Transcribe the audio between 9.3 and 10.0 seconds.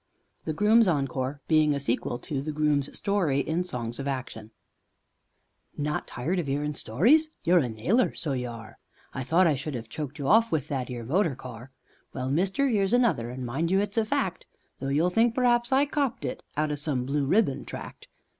I should 'ave